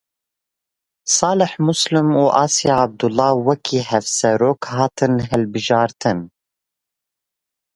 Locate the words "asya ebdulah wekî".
2.45-3.79